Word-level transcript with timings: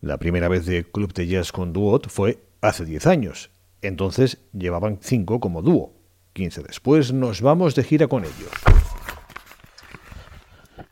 La 0.00 0.16
primera 0.16 0.48
vez 0.48 0.64
de 0.64 0.84
Club 0.84 1.12
de 1.12 1.26
Jazz 1.26 1.52
con 1.52 1.74
Duot 1.74 2.08
fue 2.08 2.42
hace 2.62 2.86
10 2.86 3.06
años. 3.06 3.50
Entonces 3.82 4.38
llevaban 4.52 4.98
5 5.02 5.40
como 5.40 5.60
dúo. 5.60 5.92
15 6.32 6.62
después 6.62 7.12
nos 7.12 7.42
vamos 7.42 7.74
de 7.74 7.84
gira 7.84 8.08
con 8.08 8.24
ellos. 8.24 8.50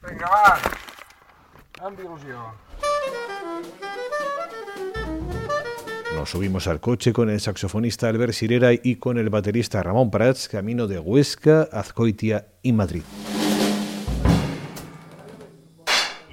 Venga, 0.03 0.27
va. 0.29 0.59
Nos 6.15 6.31
subimos 6.31 6.67
al 6.67 6.81
coche 6.81 7.13
con 7.13 7.31
el 7.31 7.41
saxofonista 7.41 8.09
Albert 8.09 8.33
Sirera 8.33 8.73
y 8.73 8.97
con 8.97 9.17
el 9.17 9.31
baterista 9.31 9.83
Ramón 9.83 10.11
Prats, 10.11 10.49
camino 10.49 10.87
de 10.87 10.99
Huesca, 10.99 11.69
Azcoitia 11.73 12.49
y 12.63 12.73
Madrid. 12.73 13.03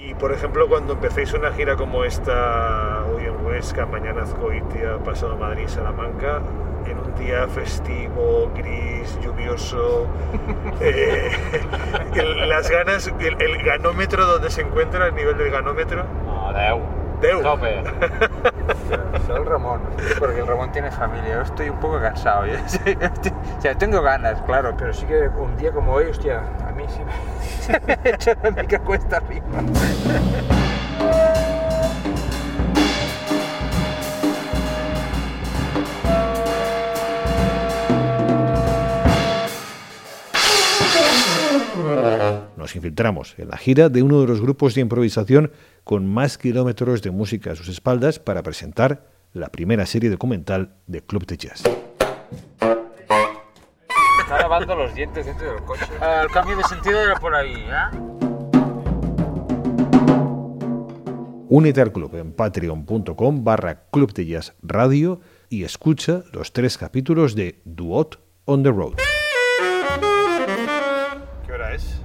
Y 0.07 0.13
por 0.13 0.31
ejemplo, 0.31 0.67
cuando 0.67 0.93
empecéis 0.93 1.33
una 1.33 1.51
gira 1.51 1.75
como 1.75 2.03
esta, 2.03 3.03
hoy 3.13 3.25
en 3.25 3.45
Huesca, 3.45 3.85
mañana 3.87 4.23
Azcoitia, 4.23 4.97
pasado 5.03 5.35
Madrid, 5.35 5.67
Salamanca, 5.67 6.41
en 6.85 6.99
un 6.99 7.15
día 7.15 7.47
festivo, 7.47 8.51
gris, 8.55 9.19
lluvioso, 9.21 10.05
eh, 10.81 11.31
el- 12.13 12.47
las 12.47 12.69
ganas, 12.69 13.11
el, 13.19 13.41
el 13.41 13.63
ganómetro 13.63 14.25
donde 14.27 14.51
se 14.51 14.61
encuentra, 14.61 15.07
el 15.07 15.15
nivel 15.15 15.37
del 15.37 15.49
ganómetro, 15.49 16.03
No, 16.25 16.53
10. 16.53 17.21
Deu. 17.21 17.41
Tope. 17.41 17.81
El 19.35 19.45
Ramón, 19.45 19.81
porque 20.17 20.39
el 20.39 20.47
Ramón 20.47 20.71
tiene 20.71 20.89
familia. 20.91 21.41
Estoy 21.41 21.69
un 21.69 21.79
poco 21.79 21.99
cansado. 21.99 22.45
O 23.57 23.61
sea, 23.61 23.77
tengo 23.77 24.01
ganas, 24.01 24.41
claro, 24.43 24.75
pero 24.77 24.93
sí 24.93 25.05
que 25.05 25.27
un 25.27 25.57
día 25.57 25.71
como 25.71 25.93
hoy, 25.93 26.05
hostia, 26.05 26.43
a 26.67 26.71
mí 26.71 26.83
sí 26.87 26.99
me, 27.03 27.79
me 27.87 27.93
ha 27.93 28.13
hecho 28.13 28.31
la 28.43 28.51
mica 28.51 28.79
cuesta 28.79 29.17
arriba. 29.17 29.45
Nos 42.55 42.75
infiltramos 42.75 43.35
en 43.37 43.49
la 43.49 43.57
gira 43.57 43.89
de 43.89 44.01
uno 44.01 44.21
de 44.21 44.27
los 44.27 44.41
grupos 44.41 44.75
de 44.75 44.81
improvisación 44.81 45.51
con 45.83 46.07
más 46.07 46.37
kilómetros 46.37 47.01
de 47.01 47.11
música 47.11 47.51
a 47.51 47.55
sus 47.55 47.67
espaldas 47.67 48.19
para 48.19 48.43
presentar 48.43 49.14
la 49.35 49.49
primera 49.49 49.85
serie 49.85 50.09
documental 50.09 50.75
de 50.87 51.01
Club 51.01 51.25
de 51.25 51.35
Jazz. 51.35 51.63
Está 54.21 54.39
lavando 54.39 54.75
los 54.75 54.95
dientes 54.95 55.25
dentro 55.25 55.53
del 55.53 55.61
coche. 55.63 55.85
El 56.21 56.29
cambio 56.31 56.55
de 56.55 56.63
sentido 56.63 57.01
era 57.01 57.15
por 57.15 57.35
ahí, 57.35 57.53
¿eh? 57.53 57.97
Únete 61.49 61.81
al 61.81 61.91
club 61.91 62.15
en 62.15 62.31
patreon.com 62.31 63.43
barra 63.43 63.83
Club 63.91 64.13
de 64.13 64.25
Jazz 64.25 64.55
Radio 64.63 65.19
y 65.49 65.63
escucha 65.63 66.23
los 66.31 66.53
tres 66.53 66.77
capítulos 66.77 67.35
de 67.35 67.61
Duot 67.65 68.19
on 68.45 68.63
the 68.63 68.71
Road. 68.71 68.95
¿Qué 71.45 71.51
hora 71.51 71.75
es? 71.75 72.01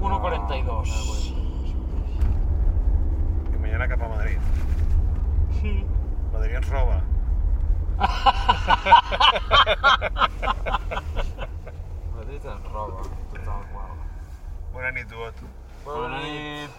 1.42. 0.00 1.47
Madrid 6.32 6.54
ens 6.54 6.68
roba. 6.68 7.00
Madrid 12.16 12.44
en 12.44 12.62
roba, 12.72 13.02
total 13.32 13.62
qual. 13.72 13.96
Bona 14.72 14.90
nit, 14.90 15.08
Duot. 15.10 15.34
Bona 15.84 16.18
nit. 16.22 16.70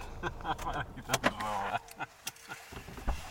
Madrid 0.65 1.09
en 1.09 1.21
roba. 1.41 1.68